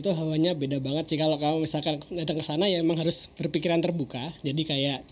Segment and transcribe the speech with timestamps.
[0.00, 1.18] itu hawanya beda banget sih.
[1.20, 4.20] Kalau kamu misalkan datang ke sana ya emang harus berpikiran terbuka.
[4.40, 5.04] Jadi kayak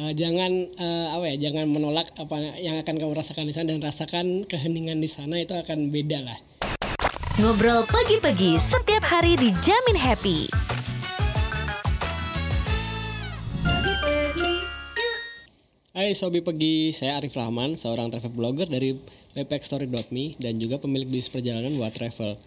[0.00, 0.48] uh, jangan
[0.80, 4.96] uh, apa ya jangan menolak apa yang akan kamu rasakan di sana dan rasakan keheningan
[4.96, 6.38] di sana itu akan beda lah.
[7.38, 10.48] Ngobrol pagi-pagi setiap hari dijamin happy.
[15.98, 18.94] Hai Sobi Pegi, saya Arif Rahman, seorang travel blogger dari
[19.34, 22.38] backpackstory.me dan juga pemilik bisnis perjalanan buat travel.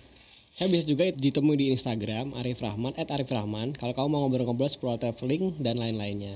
[0.52, 4.68] Saya bisa juga ditemui di Instagram Arif Rahman, at Arif Rahman, kalau kamu mau ngobrol-ngobrol
[4.68, 6.36] seputar traveling dan lain-lainnya.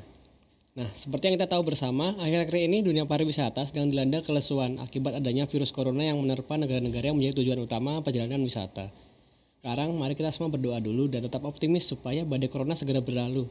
[0.75, 5.43] Nah, seperti yang kita tahu bersama, akhir-akhir ini dunia pariwisata sedang dilanda kelesuan akibat adanya
[5.47, 8.87] virus corona yang menerpa negara-negara yang menjadi tujuan utama perjalanan wisata.
[9.59, 13.47] Sekarang mari kita semua berdoa dulu dan tetap optimis supaya badai corona segera berlalu,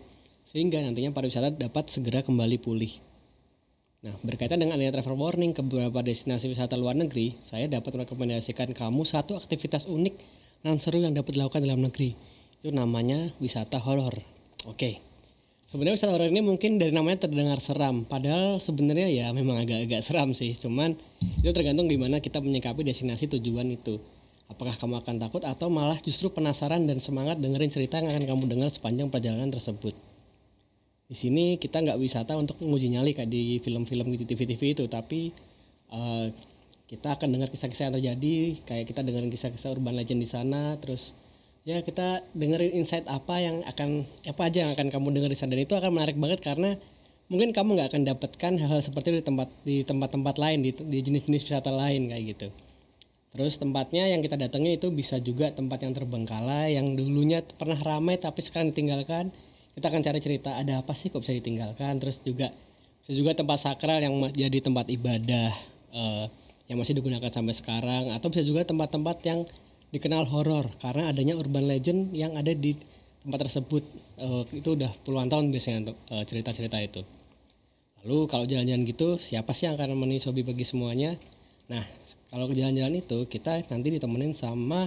[0.48, 2.92] sehingga nantinya pariwisata dapat segera kembali pulih.
[4.04, 8.72] Nah, berkaitan dengan adanya travel warning ke beberapa destinasi wisata luar negeri, saya dapat merekomendasikan
[8.72, 12.16] kamu satu aktivitas unik dan seru yang dapat dilakukan dalam negeri.
[12.64, 14.16] Itu namanya wisata horor.
[14.64, 14.96] Oke.
[15.68, 20.32] Sebenarnya wisata horor ini mungkin dari namanya terdengar seram, padahal sebenarnya ya memang agak-agak seram
[20.32, 20.56] sih.
[20.56, 20.96] Cuman
[21.44, 24.00] itu tergantung gimana kita menyikapi destinasi tujuan itu.
[24.48, 28.42] Apakah kamu akan takut atau malah justru penasaran dan semangat dengerin cerita yang akan kamu
[28.48, 29.92] dengar sepanjang perjalanan tersebut
[31.04, 35.28] di sini kita nggak wisata untuk menguji nyali kayak di film-film gitu TV-TV itu tapi
[35.92, 36.26] uh,
[36.84, 38.34] kita akan dengar kisah-kisah yang terjadi
[38.68, 41.16] kayak kita dengerin kisah-kisah urban legend di sana terus
[41.64, 45.56] ya kita dengerin insight apa yang akan apa aja yang akan kamu dengar di sana.
[45.56, 46.76] Dan itu akan menarik banget karena
[47.32, 51.42] mungkin kamu nggak akan dapatkan hal-hal seperti itu di tempat di tempat-tempat lain di, jenis-jenis
[51.48, 52.48] wisata lain kayak gitu.
[53.34, 58.20] Terus tempatnya yang kita datangi itu bisa juga tempat yang terbengkalai yang dulunya pernah ramai
[58.20, 59.32] tapi sekarang ditinggalkan.
[59.74, 61.98] Kita akan cari cerita ada apa sih kok bisa ditinggalkan?
[61.98, 62.46] Terus juga
[63.02, 65.50] bisa juga tempat sakral yang jadi tempat ibadah
[65.98, 66.30] uh,
[66.68, 69.40] yang masih digunakan sampai sekarang atau bisa juga tempat-tempat yang
[69.92, 72.74] dikenal horor karena adanya urban legend yang ada di
[73.24, 73.84] tempat tersebut
[74.20, 77.00] uh, itu udah puluhan tahun biasanya untuk uh, cerita-cerita itu
[78.04, 81.14] lalu kalau jalan-jalan gitu siapa sih yang akan menemani sobi bagi semuanya
[81.68, 81.80] nah
[82.28, 84.84] kalau jalan-jalan itu kita nanti ditemenin sama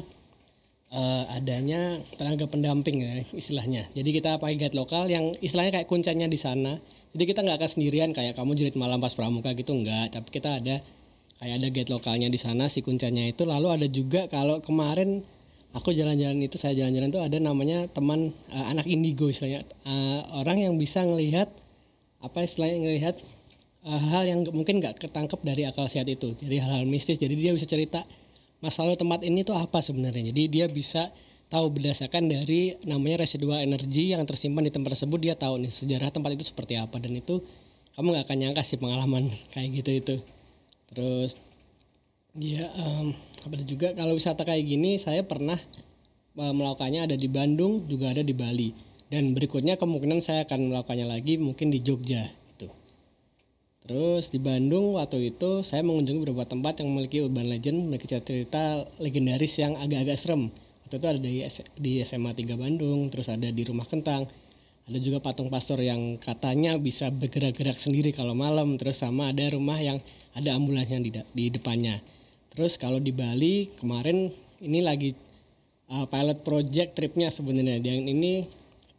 [0.92, 3.88] uh, adanya tenaga pendamping ya istilahnya.
[3.96, 6.76] Jadi kita pakai guide lokal yang istilahnya kayak kuncanya di sana.
[7.16, 10.16] Jadi kita nggak akan sendirian kayak kamu jerit malam pas pramuka gitu nggak.
[10.20, 10.76] Tapi kita ada
[11.38, 13.46] kayak ada guide lokalnya di sana si kuncanya itu.
[13.46, 15.22] Lalu ada juga kalau kemarin
[15.74, 20.58] aku jalan-jalan itu saya jalan-jalan itu ada namanya teman uh, anak indigo istilahnya uh, orang
[20.66, 21.50] yang bisa ngelihat
[22.24, 23.16] apa istilahnya ngelihat
[23.86, 26.34] uh, hal yang mungkin nggak ketangkep dari akal sehat itu.
[26.34, 27.22] Jadi hal-hal mistis.
[27.22, 28.02] Jadi dia bisa cerita
[28.60, 30.34] masalah tempat ini tuh apa sebenarnya.
[30.34, 31.06] Jadi dia bisa
[31.48, 36.12] tahu berdasarkan dari namanya residual energi yang tersimpan di tempat tersebut dia tahu nih sejarah
[36.12, 37.40] tempat itu seperti apa dan itu
[37.96, 40.16] kamu nggak akan nyangka sih pengalaman kayak gitu itu
[40.92, 41.40] terus
[42.38, 43.12] dia um,
[43.48, 45.58] apa juga kalau wisata kayak gini saya pernah
[46.38, 48.72] uh, melakukannya ada di Bandung juga ada di Bali
[49.08, 52.28] dan berikutnya kemungkinan saya akan melakukannya lagi mungkin di Jogja
[53.88, 58.84] Terus di Bandung waktu itu saya mengunjungi beberapa tempat yang memiliki urban legend, memiliki cerita
[59.00, 60.52] legendaris yang agak-agak serem.
[60.84, 61.34] Waktu itu ada di,
[61.80, 64.28] di SMA 3 Bandung, terus ada di Rumah Kentang.
[64.88, 69.76] Ada juga patung pastor yang katanya bisa bergerak-gerak sendiri kalau malam, terus sama ada rumah
[69.84, 70.00] yang
[70.32, 72.00] ada ambulansnya di, di depannya.
[72.56, 74.32] Terus kalau di Bali kemarin
[74.64, 75.12] ini lagi
[75.92, 77.84] uh, pilot project tripnya sebenarnya.
[77.84, 78.32] Yang ini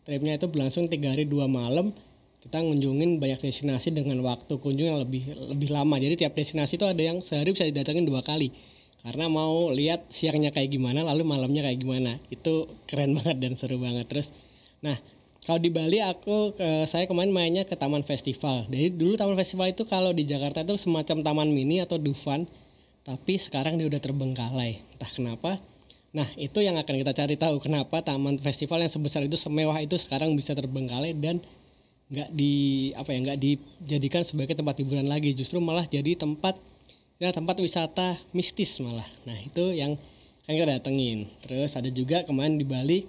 [0.05, 1.89] tripnya itu berlangsung tiga hari dua malam
[2.39, 5.99] kita ngunjungin banyak destinasi dengan waktu kunjung yang lebih lebih lama.
[5.99, 8.55] Jadi tiap destinasi itu ada yang sehari bisa didatengin dua kali.
[9.03, 12.15] Karena mau lihat siangnya kayak gimana, lalu malamnya kayak gimana.
[12.31, 14.07] Itu keren banget dan seru banget.
[14.07, 14.33] Terus,
[14.81, 14.95] nah
[15.47, 18.69] kalau di Bali aku ke, saya kemarin mainnya ke Taman Festival.
[18.69, 22.45] Jadi dulu Taman Festival itu kalau di Jakarta itu semacam taman mini atau Dufan,
[23.07, 24.77] tapi sekarang dia udah terbengkalai.
[24.77, 25.57] Entah kenapa.
[26.13, 29.97] Nah itu yang akan kita cari tahu kenapa Taman Festival yang sebesar itu semewah itu
[29.97, 31.41] sekarang bisa terbengkalai dan
[32.09, 36.57] nggak di apa ya nggak dijadikan sebagai tempat hiburan lagi justru malah jadi tempat
[37.21, 39.93] ya tempat wisata mistis malah nah itu yang
[40.49, 43.05] kan kita datengin terus ada juga kemarin di Bali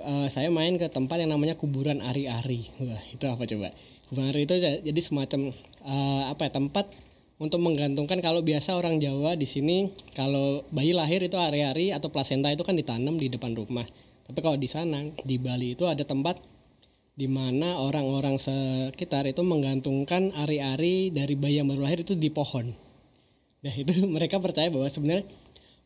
[0.00, 2.64] uh, saya main ke tempat yang namanya kuburan ari-ari.
[2.80, 3.68] Wah itu apa coba?
[4.08, 5.52] Kuburan ari itu jadi semacam
[5.84, 6.86] uh, apa ya tempat
[7.42, 12.48] untuk menggantungkan kalau biasa orang Jawa di sini kalau bayi lahir itu ari-ari atau plasenta
[12.54, 13.84] itu kan ditanam di depan rumah.
[14.22, 16.38] Tapi kalau di sana di Bali itu ada tempat
[17.12, 22.72] di mana orang-orang sekitar itu menggantungkan ari-ari dari bayi yang baru lahir itu di pohon.
[23.62, 25.26] Nah itu mereka percaya bahwa sebenarnya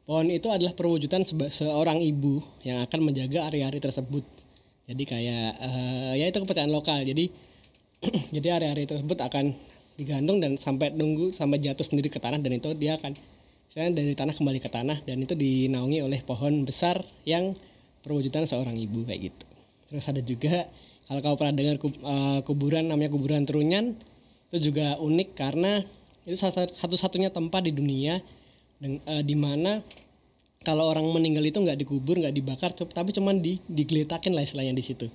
[0.06, 4.22] pohon itu adalah perwujudan seorang ibu yang akan menjaga ari-ari tersebut.
[4.86, 7.02] Jadi kayak uh, ya itu kepercayaan lokal.
[7.02, 7.26] Jadi
[8.38, 9.50] jadi ari-ari tersebut akan
[9.96, 13.16] digantung dan sampai nunggu sampai jatuh sendiri ke tanah dan itu dia akan
[13.66, 17.56] saya dari tanah kembali ke tanah dan itu dinaungi oleh pohon besar yang
[18.04, 19.44] perwujudan seorang ibu kayak gitu
[19.90, 20.68] terus ada juga
[21.08, 23.96] kalau kau pernah dengar eh, kuburan namanya kuburan Trunyan
[24.52, 25.82] itu juga unik karena
[26.28, 28.20] itu satu-satunya tempat di dunia
[28.80, 29.34] deng- eh, di
[30.66, 34.82] kalau orang meninggal itu nggak dikubur nggak dibakar tapi cuman di digeletakin lah istilahnya di
[34.82, 35.06] situ.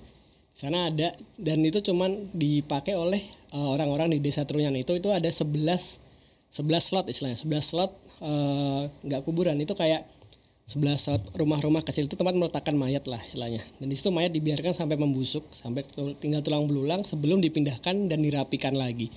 [0.52, 3.20] Sana ada dan itu cuman dipakai oleh
[3.52, 5.44] eh, orang-orang di desa Trunyan itu itu ada 11
[6.52, 7.92] 11 slot istilahnya 11 slot
[8.24, 9.60] eh, nggak kuburan.
[9.60, 10.08] Itu kayak
[10.64, 13.60] 11 slot rumah-rumah kecil itu tempat meletakkan mayat lah istilahnya.
[13.76, 15.84] Dan di situ mayat dibiarkan sampai membusuk sampai
[16.16, 19.12] tinggal tulang belulang sebelum dipindahkan dan dirapikan lagi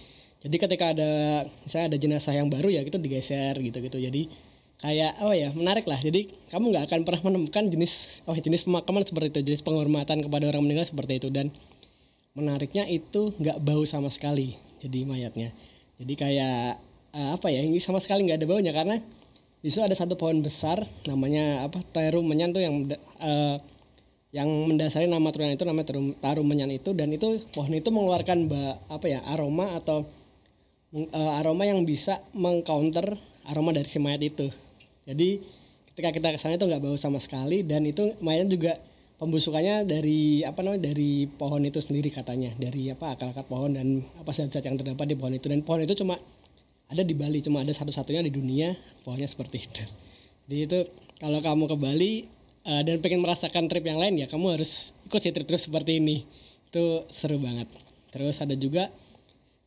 [0.46, 3.98] jadi ketika ada misalnya ada jenazah yang baru ya itu digeser gitu-gitu.
[3.98, 4.30] Jadi
[4.78, 5.98] kayak oh ya menarik lah.
[5.98, 10.46] Jadi kamu nggak akan pernah menemukan jenis oh jenis pemakaman seperti itu jenis penghormatan kepada
[10.46, 11.34] orang meninggal seperti itu.
[11.34, 11.50] Dan
[12.38, 14.54] menariknya itu nggak bau sama sekali
[14.86, 15.50] jadi mayatnya.
[15.98, 16.78] Jadi kayak
[17.18, 18.70] eh, apa ya ini sama sekali nggak ada baunya.
[18.70, 19.02] Karena
[19.66, 20.78] di ada satu pohon besar
[21.10, 22.86] namanya apa tarum menyan tuh yang
[23.18, 23.58] eh,
[24.30, 26.94] yang mendasari nama turunan itu namanya tarum, tarum menyan itu.
[26.94, 30.06] Dan itu pohon itu mengeluarkan ba, apa ya aroma atau
[30.96, 33.04] eh, aroma yang bisa mengcounter
[33.52, 34.48] aroma dari si mayat itu.
[35.06, 35.44] Jadi
[35.92, 38.74] ketika kita ke sana itu nggak bau sama sekali dan itu mayat juga
[39.16, 44.32] pembusukannya dari apa namanya dari pohon itu sendiri katanya dari apa akar-akar pohon dan apa
[44.36, 46.20] zat-zat yang terdapat di pohon itu dan pohon itu cuma
[46.92, 48.76] ada di Bali cuma ada satu-satunya di dunia
[49.08, 49.84] pohonnya seperti itu.
[50.46, 50.80] Jadi itu
[51.18, 52.14] kalau kamu ke Bali
[52.68, 56.20] eh, dan pengen merasakan trip yang lain ya kamu harus ikut si trip-trip seperti ini.
[56.70, 57.72] Itu seru banget.
[58.12, 58.92] Terus ada juga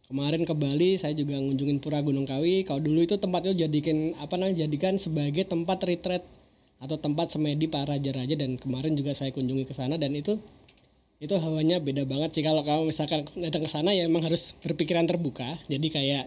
[0.08, 2.64] kemarin ke Bali saya juga ngunjungin Pura Gunung Kawi.
[2.64, 6.24] Kalau dulu itu tempat itu jadikan apa namanya jadikan sebagai tempat retreat
[6.80, 8.34] atau tempat semedi para raja-raja.
[8.34, 10.40] Dan kemarin juga saya kunjungi ke sana dan itu
[11.20, 12.42] itu hawanya beda banget sih.
[12.42, 15.46] Kalau kamu misalkan datang ke sana ya emang harus berpikiran terbuka.
[15.68, 16.24] Jadi kayak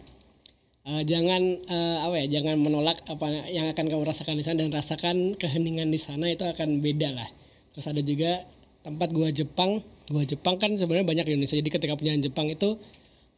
[0.85, 4.69] eh, jangan eh, apa ya jangan menolak apa yang akan kamu rasakan di sana dan
[4.69, 7.29] rasakan keheningan di sana itu akan beda lah.
[7.73, 8.45] Terus ada juga
[8.85, 9.81] tempat gua Jepang.
[10.11, 11.57] Gua Jepang kan sebenarnya banyak di Indonesia.
[11.57, 12.75] Jadi ketika penyanyi Jepang itu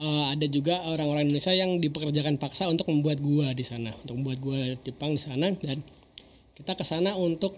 [0.04, 4.40] eh, ada juga orang-orang Indonesia yang dipekerjakan paksa untuk membuat gua di sana untuk membuat
[4.44, 5.80] gua Jepang di sana dan
[6.54, 7.56] kita ke sana untuk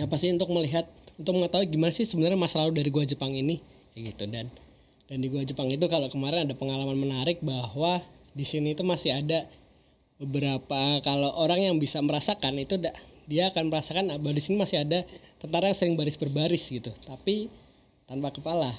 [0.00, 0.88] apa sih untuk melihat
[1.20, 3.60] untuk mengetahui gimana sih sebenarnya masa lalu dari gua Jepang ini
[3.92, 4.24] kayak gitu.
[4.32, 4.46] Dan
[5.06, 8.00] dan di gua Jepang itu kalau kemarin ada pengalaman menarik bahwa
[8.32, 9.44] di sini itu masih ada
[10.16, 12.94] beberapa kalau orang yang bisa merasakan itu da-
[13.28, 15.04] dia akan merasakan ah, bahwa di sini masih ada
[15.36, 16.88] tentara yang sering baris berbaris gitu.
[17.04, 17.52] Tapi
[18.08, 18.72] tanpa kepala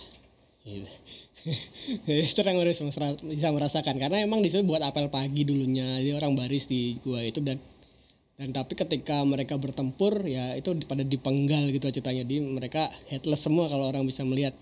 [2.47, 3.95] yang harus mesra- bisa merasakan.
[3.99, 5.99] Karena emang di buat apel pagi dulunya.
[5.99, 7.59] Jadi orang baris di gua itu dan
[8.33, 12.23] dan tapi ketika mereka bertempur ya itu pada dipenggal gitu ceritanya.
[12.23, 14.55] Di mereka headless semua kalau orang bisa melihat.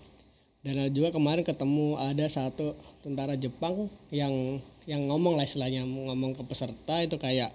[0.62, 6.34] Dan ada juga kemarin ketemu ada satu tentara Jepang yang yang ngomong lah istilahnya ngomong
[6.38, 7.50] ke peserta itu kayak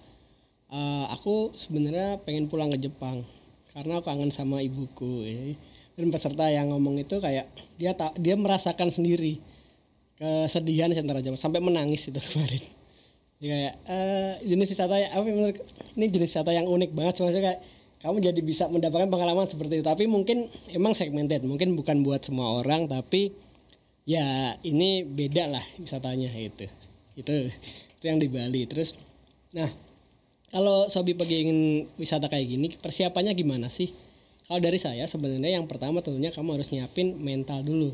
[0.71, 3.23] "Eh, aku sebenarnya pengen pulang ke Jepang
[3.71, 5.23] karena aku kangen sama ibuku.
[5.27, 5.55] ya.
[5.97, 7.49] Dan peserta yang ngomong itu kayak
[7.81, 9.41] dia tak dia merasakan sendiri
[10.17, 12.63] kesedihan si tentara Jepang sampai menangis itu kemarin.
[13.37, 15.25] Dia kayak eh, jenis wisata ya apa
[15.97, 17.59] ini jenis wisata yang unik banget maksudnya kayak
[17.97, 19.85] kamu jadi bisa mendapatkan pengalaman seperti itu.
[19.85, 23.33] Tapi mungkin emang segmented mungkin bukan buat semua orang tapi
[24.05, 26.65] ya ini beda lah wisatanya itu
[27.17, 27.33] itu
[27.97, 28.69] itu yang di Bali.
[28.69, 29.01] Terus
[29.53, 29.69] nah
[30.53, 31.59] kalau Sobi pergi ingin
[31.97, 33.89] wisata kayak gini persiapannya gimana sih
[34.47, 37.91] kalau dari saya sebenarnya yang pertama tentunya kamu harus nyiapin mental dulu.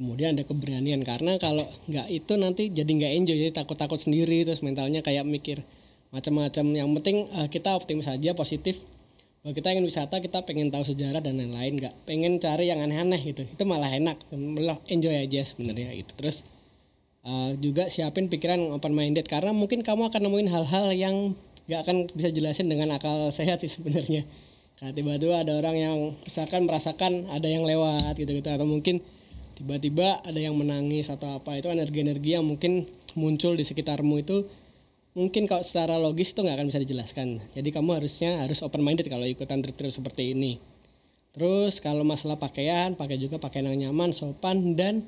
[0.00, 1.60] Kemudian ada keberanian karena kalau
[1.92, 5.60] nggak itu nanti jadi nggak enjoy jadi takut-takut sendiri terus mentalnya kayak mikir
[6.08, 6.64] macam-macam.
[6.72, 8.80] Yang penting eh, kita optimis aja positif.
[9.44, 13.20] Kalau kita ingin wisata kita pengen tahu sejarah dan lain-lain nggak pengen cari yang aneh-aneh
[13.20, 13.44] gitu.
[13.44, 16.48] Itu malah enak malah enjoy aja sebenarnya itu terus
[17.28, 21.36] uh, juga siapin pikiran open minded karena mungkin kamu akan nemuin hal-hal yang
[21.68, 24.24] nggak akan bisa jelasin dengan akal sehat sih sebenarnya
[24.80, 28.48] Kayak tiba-tiba ada orang yang misalkan merasakan ada yang lewat gitu-gitu.
[28.48, 29.04] Atau mungkin
[29.60, 31.52] tiba-tiba ada yang menangis atau apa.
[31.60, 34.48] Itu energi-energi yang mungkin muncul di sekitarmu itu
[35.12, 37.36] mungkin kalau secara logis itu nggak akan bisa dijelaskan.
[37.52, 40.56] Jadi kamu harusnya harus open minded kalau ikutan trip-trip seperti ini.
[41.36, 45.04] Terus kalau masalah pakaian, pakai juga pakaian yang nyaman, sopan dan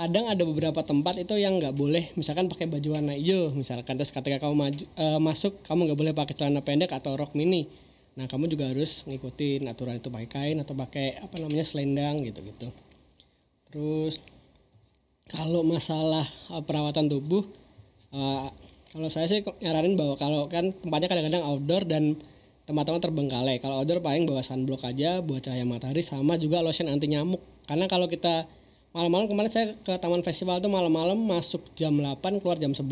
[0.00, 2.08] kadang ada beberapa tempat itu yang nggak boleh.
[2.16, 4.00] Misalkan pakai baju warna hijau misalkan.
[4.00, 7.68] Terus ketika kamu maju, eh, masuk kamu nggak boleh pakai celana pendek atau rok mini
[8.14, 12.40] nah kamu juga harus ngikutin aturan itu pakai kain atau pakai apa namanya selendang gitu
[12.46, 12.68] gitu
[13.70, 14.22] terus
[15.30, 16.22] kalau masalah
[16.54, 17.42] eh, perawatan tubuh
[18.14, 18.46] eh,
[18.94, 22.14] kalau saya sih nyaranin bahwa kalau kan tempatnya kadang-kadang outdoor dan
[22.64, 23.56] teman-teman terbengkalai.
[23.60, 27.40] Kalau outdoor paling bawa sunblock aja buat cahaya matahari sama juga lotion anti nyamuk.
[27.68, 28.48] Karena kalau kita
[28.96, 32.86] malam-malam kemarin saya ke taman festival tuh malam-malam masuk jam 8 keluar jam 11.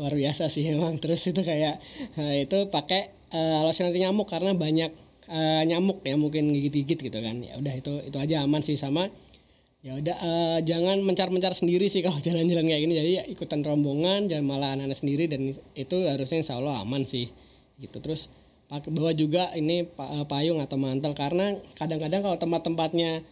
[0.00, 0.98] Luar biasa sih emang.
[0.98, 1.78] Terus itu kayak
[2.18, 4.90] nah, itu pakai eh, lotion anti nyamuk karena banyak
[5.30, 7.36] eh, nyamuk ya mungkin gigit-gigit gitu kan.
[7.42, 9.08] Ya udah itu itu aja aman sih sama
[9.86, 12.94] ya udah eh, jangan mencar-mencar sendiri sih kalau jalan-jalan kayak gini.
[12.98, 15.46] Jadi ya ikutan rombongan jangan malah anak-anak sendiri dan
[15.78, 17.30] itu harusnya insya Allah aman sih
[17.78, 17.98] gitu.
[18.02, 18.30] Terus
[18.66, 23.22] pakai bawa juga ini eh, payung atau mantel karena kadang-kadang kalau tempat-tempatnya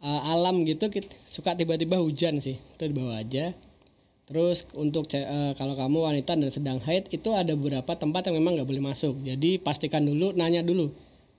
[0.00, 2.56] eh, alam gitu kit- suka tiba-tiba hujan sih.
[2.56, 3.52] Itu dibawa aja
[4.30, 8.54] Terus untuk eh, kalau kamu wanita dan sedang haid itu ada beberapa tempat yang memang
[8.54, 9.18] nggak boleh masuk.
[9.26, 10.86] Jadi pastikan dulu, nanya dulu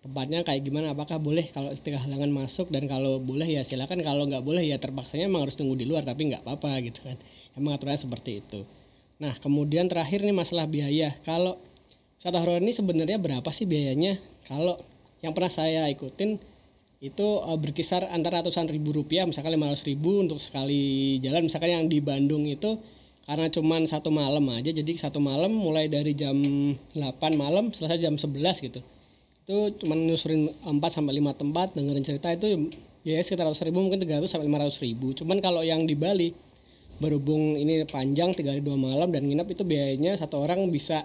[0.03, 0.91] tempatnya kayak gimana.
[0.91, 4.03] Apakah boleh kalau ketika halangan masuk dan kalau boleh ya silakan.
[4.03, 7.15] Kalau nggak boleh ya terpaksanya emang harus tunggu di luar tapi nggak apa-apa gitu kan.
[7.55, 8.59] Emang aturannya seperti itu.
[9.23, 11.15] Nah kemudian terakhir nih masalah biaya.
[11.23, 11.55] Kalau
[12.19, 14.19] wisata horor ini sebenarnya berapa sih biayanya?
[14.51, 14.75] Kalau
[15.23, 16.41] yang pernah saya ikutin
[17.01, 21.49] itu eh, berkisar antara ratusan ribu rupiah misalkan 500 ribu untuk sekali jalan.
[21.49, 22.77] Misalkan yang di Bandung itu
[23.25, 26.97] karena cuman satu malam aja jadi satu malam mulai dari jam 8
[27.33, 28.37] malam selesai jam 11
[28.69, 28.79] gitu.
[29.41, 32.69] Itu cuman nyusurin 4 sampai 5 tempat dengerin cerita itu
[33.01, 35.17] ya sekitar 100 ribu mungkin 300 sampai 500 ribu.
[35.17, 36.29] Cuman kalau yang di Bali
[37.01, 41.01] berhubung ini panjang 3 hari 2 malam dan nginep itu biayanya satu orang bisa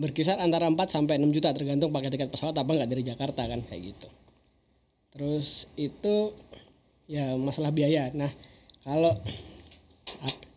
[0.00, 3.60] berkisar antara 4 sampai 6 juta tergantung pakai tiket pesawat apa nggak dari Jakarta kan?
[3.68, 4.23] Kayak gitu
[5.14, 6.34] Terus itu
[7.06, 8.10] ya masalah biaya.
[8.18, 8.28] Nah,
[8.82, 9.14] kalau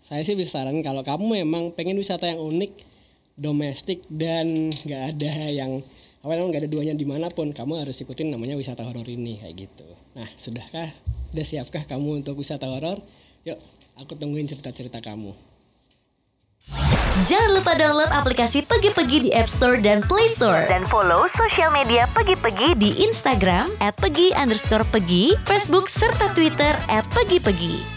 [0.01, 2.73] saya sih bisa saranin kalau kamu memang pengen wisata yang unik,
[3.37, 5.77] domestik dan nggak ada yang
[6.25, 9.37] apa namanya nggak ada duanya di mana pun, kamu harus ikutin namanya wisata horor ini
[9.37, 9.87] kayak gitu.
[10.17, 10.89] Nah, sudahkah,
[11.29, 12.97] sudah siapkah kamu untuk wisata horor?
[13.45, 13.55] Yuk,
[14.01, 15.31] aku tungguin cerita-cerita kamu.
[17.25, 20.69] Jangan lupa download aplikasi Pegi-Pegi di App Store dan Play Store.
[20.69, 23.97] Dan follow sosial media Pegi-Pegi di Instagram at
[24.37, 27.96] underscore Pegi, Facebook, serta Twitter at Pegi-Pegi.